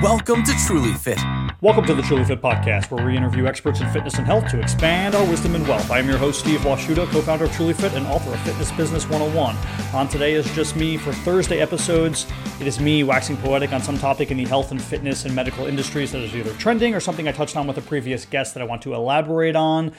[0.00, 1.18] Welcome to Truly Fit.
[1.60, 4.60] Welcome to the Truly Fit Podcast, where we interview experts in fitness and health to
[4.60, 5.90] expand our wisdom and wealth.
[5.90, 8.70] I am your host, Steve Washuta, co founder of Truly Fit and author of Fitness
[8.70, 9.56] Business 101.
[9.92, 12.28] On today is just me for Thursday episodes.
[12.60, 15.66] It is me waxing poetic on some topic in the health and fitness and medical
[15.66, 18.62] industries that is either trending or something I touched on with a previous guest that
[18.62, 19.92] I want to elaborate on.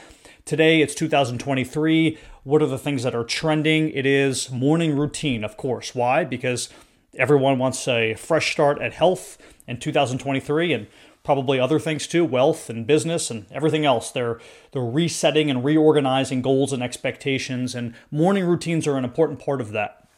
[0.46, 2.16] Today it's 2023.
[2.44, 3.90] What are the things that are trending?
[3.90, 5.94] It is morning routine, of course.
[5.94, 6.24] Why?
[6.24, 6.70] Because
[7.18, 9.36] everyone wants a fresh start at health
[9.70, 10.86] in 2023 and
[11.22, 14.10] probably other things too, wealth and business and everything else.
[14.10, 14.40] They're
[14.72, 19.72] they're resetting and reorganizing goals and expectations and morning routines are an important part of
[19.72, 20.08] that.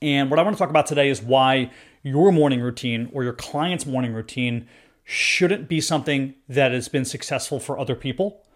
[0.00, 1.70] And what I want to talk about today is why
[2.02, 4.68] your morning routine or your client's morning routine
[5.02, 8.46] shouldn't be something that has been successful for other people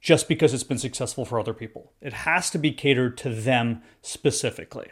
[0.00, 1.92] just because it's been successful for other people.
[2.00, 4.88] It has to be catered to them specifically.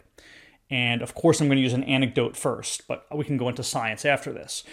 [0.71, 3.63] And of course, I'm going to use an anecdote first, but we can go into
[3.63, 4.65] science after this.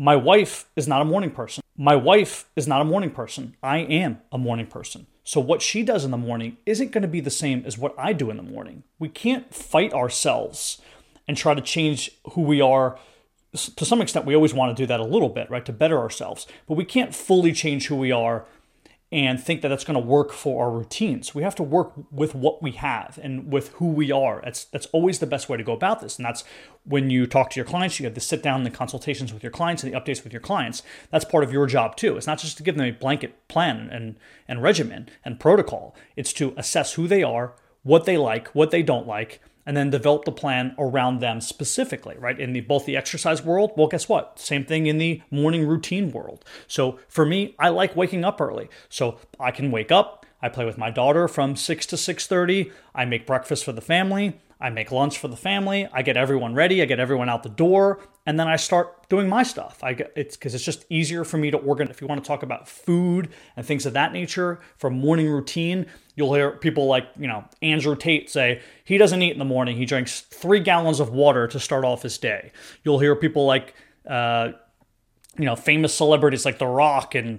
[0.00, 1.60] My wife is not a morning person.
[1.76, 3.56] My wife is not a morning person.
[3.64, 5.08] I am a morning person.
[5.24, 7.96] So, what she does in the morning isn't going to be the same as what
[7.98, 8.84] I do in the morning.
[9.00, 10.80] We can't fight ourselves
[11.26, 12.96] and try to change who we are.
[13.52, 15.98] To some extent, we always want to do that a little bit, right, to better
[15.98, 16.46] ourselves.
[16.68, 18.44] But we can't fully change who we are
[19.10, 21.34] and think that that's going to work for our routines.
[21.34, 24.42] We have to work with what we have and with who we are.
[24.44, 26.16] That's that's always the best way to go about this.
[26.18, 26.44] And that's
[26.84, 29.52] when you talk to your clients, you have to sit down the consultations with your
[29.52, 30.82] clients and the updates with your clients.
[31.10, 32.16] That's part of your job too.
[32.16, 35.96] It's not just to give them a blanket plan and and regimen and protocol.
[36.14, 39.90] It's to assess who they are, what they like, what they don't like, and then
[39.90, 42.40] develop the plan around them specifically, right?
[42.40, 44.40] In the both the exercise world, well, guess what?
[44.40, 46.42] Same thing in the morning routine world.
[46.66, 48.70] So for me, I like waking up early.
[48.88, 53.04] So I can wake up, I play with my daughter from 6 to 6:30, I
[53.04, 56.82] make breakfast for the family, I make lunch for the family, I get everyone ready,
[56.82, 59.78] I get everyone out the door, and then I start doing my stuff.
[59.82, 61.94] I get it's because it's just easier for me to organize.
[61.94, 65.86] If you want to talk about food and things of that nature for morning routine,
[66.18, 69.76] You'll hear people like, you know, Andrew Tate say he doesn't eat in the morning.
[69.76, 72.50] He drinks three gallons of water to start off his day.
[72.82, 73.72] You'll hear people like,
[74.04, 74.50] uh,
[75.38, 77.38] you know, famous celebrities like The Rock and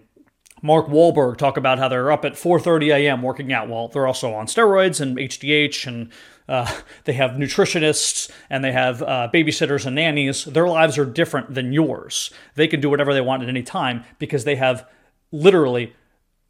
[0.62, 3.22] Mark Wahlberg talk about how they're up at 4:30 a.m.
[3.22, 3.70] working out.
[3.70, 6.12] Well, they're also on steroids and HGH, and
[6.48, 6.72] uh,
[7.06, 10.46] they have nutritionists and they have uh, babysitters and nannies.
[10.46, 12.32] Their lives are different than yours.
[12.56, 14.88] They can do whatever they want at any time because they have
[15.32, 15.94] literally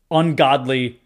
[0.09, 1.01] ungodly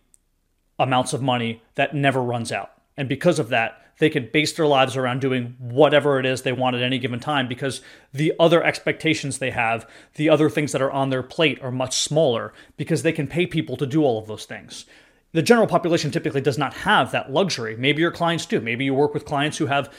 [0.79, 2.71] amounts of money that never runs out.
[2.97, 6.51] And because of that, they can base their lives around doing whatever it is they
[6.51, 7.81] want at any given time because
[8.11, 11.99] the other expectations they have, the other things that are on their plate are much
[11.99, 14.85] smaller because they can pay people to do all of those things.
[15.31, 17.75] The general population typically does not have that luxury.
[17.75, 18.61] Maybe your clients do.
[18.61, 19.91] Maybe you work with clients who have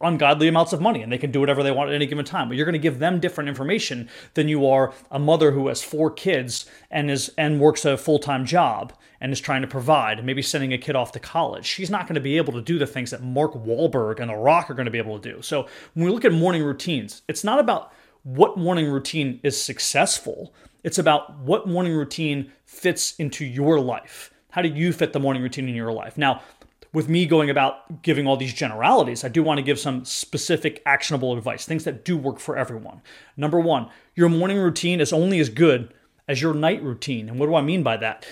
[0.00, 2.48] ungodly amounts of money and they can do whatever they want at any given time.
[2.48, 5.82] But you're going to give them different information than you are a mother who has
[5.82, 10.42] four kids and is and works a full-time job and is trying to provide maybe
[10.42, 11.64] sending a kid off to college.
[11.64, 14.36] She's not going to be able to do the things that Mark Wahlberg and The
[14.36, 15.42] Rock are going to be able to do.
[15.42, 17.92] So when we look at morning routines it's not about
[18.24, 20.54] what morning routine is successful.
[20.82, 24.30] It's about what morning routine fits into your life.
[24.50, 26.16] How do you fit the morning routine in your life?
[26.16, 26.42] Now
[26.94, 30.80] with me going about giving all these generalities, I do want to give some specific
[30.86, 33.02] actionable advice, things that do work for everyone.
[33.36, 35.92] Number one, your morning routine is only as good
[36.28, 37.28] as your night routine.
[37.28, 38.26] And what do I mean by that?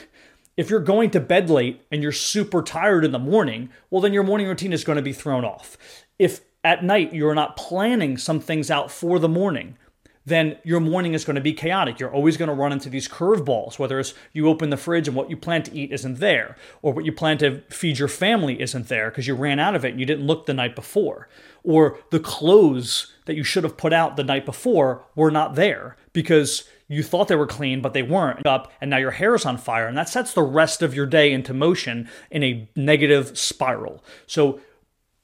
[0.56, 4.12] If you're going to bed late and you're super tired in the morning, well, then
[4.12, 5.76] your morning routine is going to be thrown off.
[6.18, 9.76] If at night you're not planning some things out for the morning,
[10.24, 11.98] then your morning is going to be chaotic.
[11.98, 15.16] You're always going to run into these curveballs, whether it's you open the fridge and
[15.16, 18.60] what you plan to eat isn't there, or what you plan to feed your family
[18.60, 21.28] isn't there because you ran out of it and you didn't look the night before,
[21.64, 25.96] or the clothes that you should have put out the night before were not there
[26.12, 29.46] because you thought they were clean, but they weren't up, and now your hair is
[29.46, 33.38] on fire, and that sets the rest of your day into motion in a negative
[33.38, 34.04] spiral.
[34.26, 34.60] So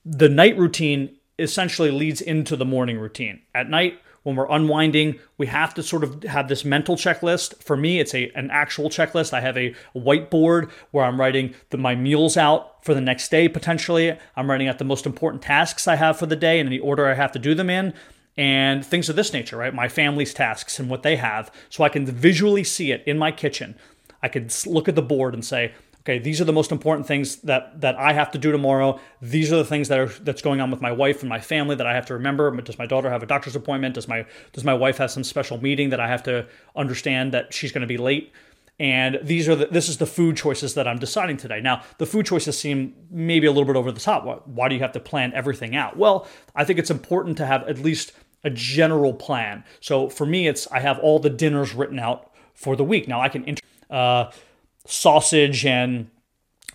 [0.05, 3.43] the night routine essentially leads into the morning routine.
[3.55, 7.63] At night, when we're unwinding, we have to sort of have this mental checklist.
[7.63, 9.33] For me, it's a an actual checklist.
[9.33, 13.49] I have a whiteboard where I'm writing the, my meals out for the next day
[13.49, 14.19] potentially.
[14.37, 17.07] I'm writing out the most important tasks I have for the day and the order
[17.09, 17.95] I have to do them in
[18.37, 19.73] and things of this nature, right?
[19.73, 23.33] My family's tasks and what they have so I can visually see it in my
[23.33, 23.77] kitchen.
[24.23, 25.73] I could look at the board and say,
[26.09, 28.99] okay these are the most important things that that i have to do tomorrow.
[29.21, 31.77] These are the things that are that's going on with my wife and my family
[31.77, 32.51] that i have to remember.
[32.61, 33.95] Does my daughter have a doctor's appointment?
[33.95, 37.53] Does my does my wife have some special meeting that i have to understand that
[37.53, 38.33] she's going to be late?
[38.81, 41.61] And these are the, this is the food choices that i'm deciding today.
[41.61, 44.25] Now the food choices seem maybe a little bit over the top.
[44.25, 45.97] Why, why do you have to plan everything out?
[45.97, 48.13] Well i think it's important to have at least
[48.45, 49.65] a general plan.
[49.81, 53.09] So for me, it's I have all the dinners written out for the week.
[53.09, 53.57] Now I can
[53.91, 54.31] uh,
[54.89, 56.11] sausage and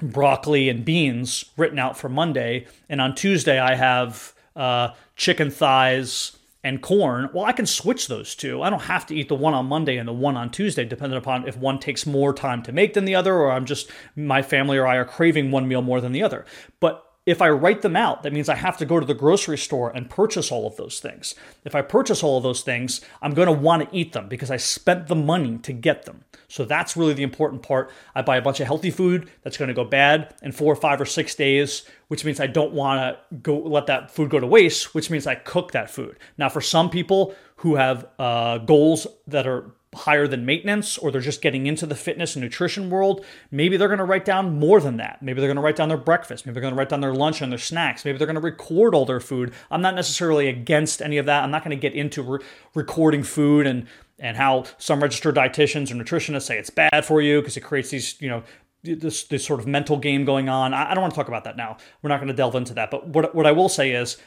[0.02, 6.38] broccoli and beans written out for Monday, and on Tuesday I have uh, chicken thighs
[6.64, 7.30] and corn.
[7.34, 8.62] Well, I can switch those two.
[8.62, 11.18] I don't have to eat the one on Monday and the one on Tuesday, depending
[11.18, 14.42] upon if one takes more time to make than the other, or I'm just my
[14.42, 16.46] family or I are craving one meal more than the other.
[16.80, 19.58] But if I write them out, that means I have to go to the grocery
[19.58, 21.36] store and purchase all of those things.
[21.64, 24.52] If I purchase all of those things, I'm going to want to eat them because
[24.52, 26.26] I spent the money to get them.
[26.50, 27.92] So that's really the important part.
[28.14, 30.76] I buy a bunch of healthy food that's going to go bad in four or
[30.76, 34.40] five or six days, which means I don't want to go let that food go
[34.42, 36.18] to waste, which means I cook that food.
[36.38, 41.22] Now, for some people who have uh, goals that are higher than maintenance or they're
[41.22, 44.80] just getting into the fitness and nutrition world, maybe they're going to write down more
[44.80, 45.22] than that.
[45.22, 46.46] Maybe they're going to write down their breakfast.
[46.46, 48.06] Maybe they're going to write down their lunch and their snacks.
[48.06, 49.54] Maybe they're going to record all their food.
[49.72, 51.44] I'm not necessarily against any of that.
[51.44, 52.40] I'm not going to get into re-
[52.74, 53.88] recording food and
[54.20, 57.90] and how some registered dietitians or nutritionists say it's bad for you because it creates
[57.90, 58.44] these, you know,
[58.84, 60.74] this this sort of mental game going on.
[60.74, 61.78] I, I don't want to talk about that now.
[62.02, 62.92] We're not going to delve into that.
[62.92, 64.18] But what what I will say is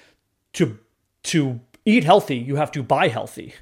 [0.54, 0.78] to
[1.24, 3.54] to eat healthy, you have to buy healthy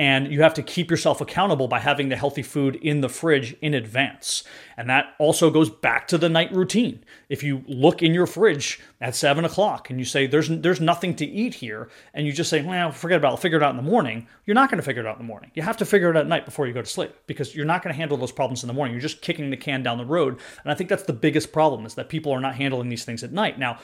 [0.00, 3.54] and you have to keep yourself accountable by having the healthy food in the fridge
[3.60, 4.42] in advance.
[4.78, 7.04] And that also goes back to the night routine.
[7.28, 11.14] If you look in your fridge at seven o'clock and you say there's there's nothing
[11.16, 13.72] to eat here, and you just say, well, forget about it, I'll figure it out
[13.72, 15.50] in the morning, you're not going to figure it out in the morning.
[15.52, 17.66] You have to figure it out at night before you go to sleep because you're
[17.66, 18.94] not going to handle those problems in the morning.
[18.94, 20.40] You're just kicking the can down the road.
[20.64, 23.22] And I think that's the biggest problem is that people are not handling these things
[23.22, 23.58] at night.
[23.58, 23.78] Now,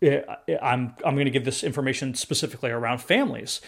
[0.00, 0.22] eh,
[0.62, 3.60] I'm I'm going to give this information specifically around families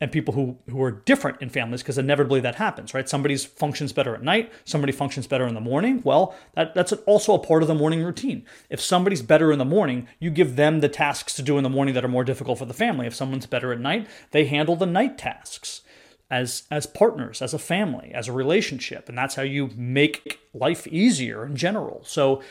[0.00, 3.08] and people who who are different in families because inevitably that happens right?
[3.08, 6.00] Somebody functions better at night somebody functions better in the morning.
[6.04, 8.44] Well that, that's also a part of the morning routine.
[8.68, 11.70] If somebody's better in the morning you give them the tasks to do in the
[11.70, 13.06] morning that are more difficult for the family.
[13.06, 15.82] If someone's better at night they handle the night tasks
[16.30, 20.86] as as partners as a family as a relationship and that's how you make life
[20.86, 22.02] easier in general.
[22.04, 22.42] So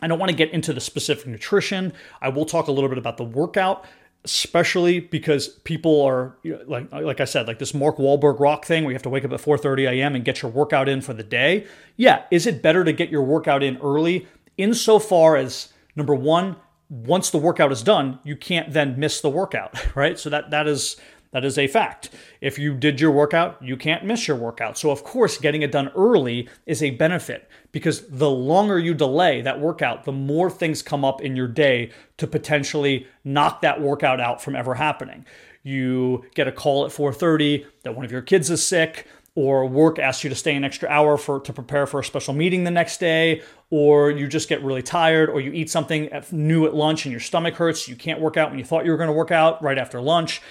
[0.00, 1.92] I don't want to get into the specific nutrition.
[2.20, 3.84] I will talk a little bit about the workout
[4.24, 6.36] especially because people are
[6.66, 9.24] like like I said, like this Mark Wahlberg rock thing where you have to wake
[9.24, 10.14] up at 4:30 a.m.
[10.14, 11.66] and get your workout in for the day.
[11.96, 14.26] Yeah, is it better to get your workout in early
[14.56, 16.56] insofar as number 1,
[16.90, 20.18] once the workout is done, you can't then miss the workout, right?
[20.18, 20.96] So that that is
[21.30, 22.10] that is a fact.
[22.40, 24.78] If you did your workout, you can't miss your workout.
[24.78, 29.42] So, of course, getting it done early is a benefit because the longer you delay
[29.42, 34.20] that workout, the more things come up in your day to potentially knock that workout
[34.20, 35.26] out from ever happening.
[35.62, 40.00] You get a call at 4:30 that one of your kids is sick or work
[40.00, 42.72] asks you to stay an extra hour for to prepare for a special meeting the
[42.72, 43.40] next day
[43.70, 47.20] or you just get really tired or you eat something new at lunch and your
[47.20, 49.62] stomach hurts you can't work out when you thought you were going to work out
[49.62, 50.42] right after lunch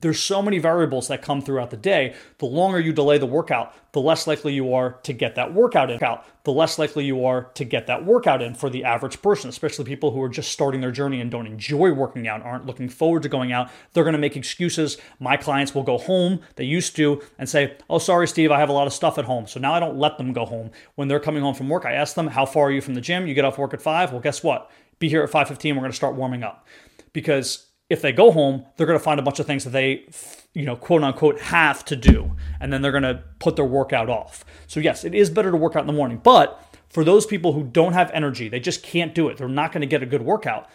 [0.00, 3.74] there's so many variables that come throughout the day the longer you delay the workout
[3.92, 5.98] the less likely you are to get that workout in
[6.44, 9.84] the less likely you are to get that workout in for the average person especially
[9.84, 13.22] people who are just starting their journey and don't enjoy working out aren't looking forward
[13.22, 16.96] to going out they're going to make excuses my clients will go home they used
[16.96, 19.60] to and say oh sorry steve i have a lot of stuff at home so
[19.60, 22.14] now i don't let them go home when they're coming home from work i ask
[22.14, 23.26] them how far are you from the gym?
[23.26, 24.12] You get off work at 5.
[24.12, 24.70] Well, guess what?
[24.98, 25.74] Be here at 5:15.
[25.74, 26.66] We're going to start warming up.
[27.12, 30.06] Because if they go home, they're going to find a bunch of things that they,
[30.54, 34.08] you know, quote unquote, have to do, and then they're going to put their workout
[34.08, 34.44] off.
[34.68, 37.52] So yes, it is better to work out in the morning, but for those people
[37.52, 39.36] who don't have energy, they just can't do it.
[39.36, 40.68] They're not going to get a good workout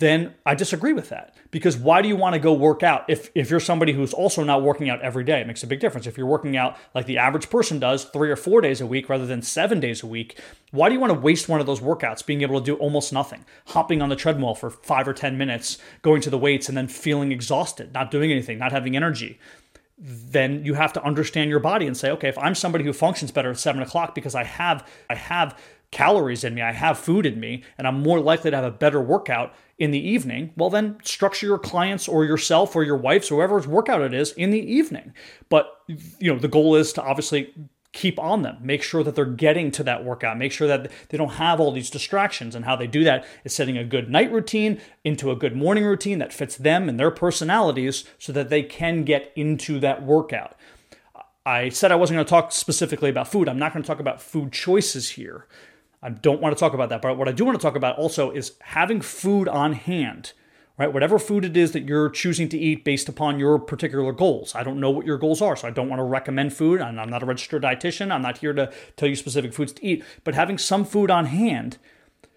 [0.00, 1.34] then I disagree with that.
[1.50, 4.42] Because why do you want to go work out if, if you're somebody who's also
[4.42, 5.42] not working out every day?
[5.42, 6.06] It makes a big difference.
[6.06, 9.10] If you're working out like the average person does three or four days a week
[9.10, 10.40] rather than seven days a week,
[10.70, 13.12] why do you want to waste one of those workouts being able to do almost
[13.12, 13.44] nothing?
[13.68, 16.88] Hopping on the treadmill for five or 10 minutes, going to the weights, and then
[16.88, 19.38] feeling exhausted, not doing anything, not having energy
[20.02, 23.30] then you have to understand your body and say, okay, if I'm somebody who functions
[23.30, 25.58] better at seven o'clock because I have I have
[25.90, 28.70] calories in me, I have food in me, and I'm more likely to have a
[28.70, 33.28] better workout in the evening, well, then structure your clients or yourself or your wife's,
[33.28, 35.14] whoever's workout it is, in the evening.
[35.48, 35.72] But,
[36.18, 37.54] you know, the goal is to obviously
[37.92, 38.58] keep on them.
[38.60, 40.38] Make sure that they're getting to that workout.
[40.38, 42.54] Make sure that they don't have all these distractions.
[42.54, 45.84] And how they do that is setting a good night routine into a good morning
[45.84, 50.56] routine that fits them and their personalities so that they can get into that workout.
[51.46, 53.48] I said I wasn't going to talk specifically about food.
[53.48, 55.46] I'm not going to talk about food choices here
[56.02, 57.02] I don't want to talk about that.
[57.02, 60.32] But what I do want to talk about also is having food on hand,
[60.78, 60.92] right?
[60.92, 64.54] Whatever food it is that you're choosing to eat based upon your particular goals.
[64.54, 66.80] I don't know what your goals are, so I don't want to recommend food.
[66.80, 68.10] I'm not a registered dietitian.
[68.10, 71.26] I'm not here to tell you specific foods to eat, but having some food on
[71.26, 71.76] hand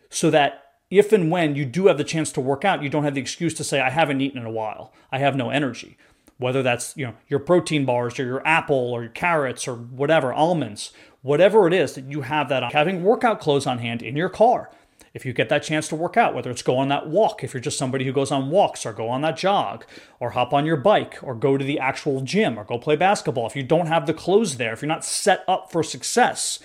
[0.09, 3.03] so that if and when you do have the chance to work out, you don't
[3.03, 4.93] have the excuse to say, I haven't eaten in a while.
[5.11, 5.97] I have no energy.
[6.37, 10.33] Whether that's you know your protein bars or your apple or your carrots or whatever
[10.33, 10.91] almonds
[11.23, 14.29] whatever it is that you have that on having workout clothes on hand in your
[14.29, 14.69] car.
[15.13, 17.53] If you get that chance to work out whether it's go on that walk if
[17.53, 19.85] you're just somebody who goes on walks or go on that jog
[20.19, 23.45] or hop on your bike or go to the actual gym or go play basketball
[23.45, 26.57] if you don't have the clothes there if you're not set up for success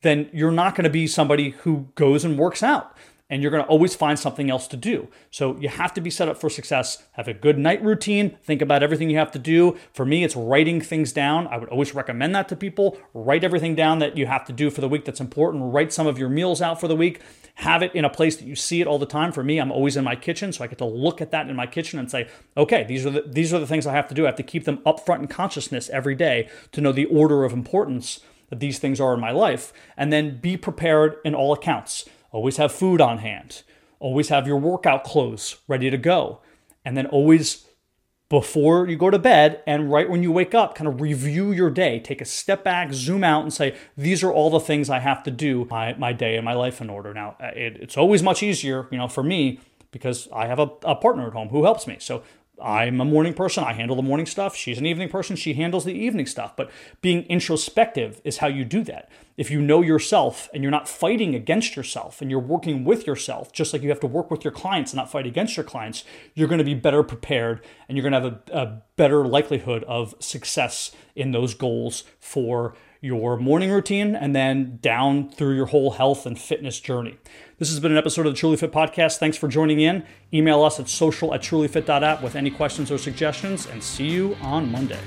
[0.00, 2.96] then you're not going to be somebody who goes and works out
[3.28, 5.08] and you're going to always find something else to do.
[5.30, 7.02] So you have to be set up for success.
[7.12, 8.38] Have a good night routine.
[8.44, 9.76] Think about everything you have to do.
[9.92, 11.48] For me, it's writing things down.
[11.48, 12.98] I would always recommend that to people.
[13.14, 15.72] Write everything down that you have to do for the week that's important.
[15.72, 17.20] Write some of your meals out for the week.
[17.56, 19.32] Have it in a place that you see it all the time.
[19.32, 21.56] For me, I'm always in my kitchen, so I get to look at that in
[21.56, 24.14] my kitchen and say, okay, these are the these are the things I have to
[24.14, 24.24] do.
[24.24, 27.44] I have to keep them up front in consciousness every day to know the order
[27.44, 31.52] of importance that these things are in my life, and then be prepared in all
[31.52, 32.04] accounts
[32.36, 33.62] Always have food on hand.
[33.98, 36.40] Always have your workout clothes ready to go.
[36.84, 37.64] And then always
[38.28, 41.70] before you go to bed and right when you wake up, kind of review your
[41.70, 41.98] day.
[41.98, 45.22] Take a step back, zoom out, and say, These are all the things I have
[45.22, 47.14] to do my, my day and my life in order.
[47.14, 49.58] Now, it, it's always much easier, you know, for me
[49.90, 51.96] because I have a, a partner at home who helps me.
[52.00, 52.22] So
[52.62, 53.64] I'm a morning person.
[53.64, 54.56] I handle the morning stuff.
[54.56, 55.36] She's an evening person.
[55.36, 56.56] She handles the evening stuff.
[56.56, 56.70] But
[57.02, 59.10] being introspective is how you do that.
[59.36, 63.52] If you know yourself and you're not fighting against yourself and you're working with yourself,
[63.52, 66.04] just like you have to work with your clients and not fight against your clients,
[66.34, 69.84] you're going to be better prepared and you're going to have a, a better likelihood
[69.84, 75.92] of success in those goals for your morning routine and then down through your whole
[75.92, 77.18] health and fitness journey.
[77.58, 79.18] This has been an episode of the Truly Fit Podcast.
[79.18, 80.04] Thanks for joining in.
[80.32, 84.70] Email us at social at trulyfit.app with any questions or suggestions, and see you on
[84.70, 85.00] Monday.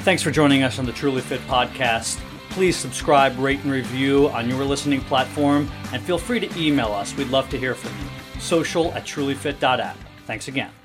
[0.00, 2.18] Thanks for joining us on the Truly Fit Podcast.
[2.50, 7.16] Please subscribe, rate, and review on your listening platform, and feel free to email us.
[7.16, 8.40] We'd love to hear from you.
[8.40, 9.96] Social at trulyfit.app.
[10.26, 10.79] Thanks again.